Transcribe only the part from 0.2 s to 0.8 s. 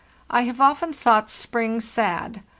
I have